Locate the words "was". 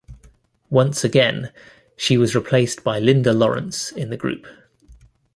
2.17-2.33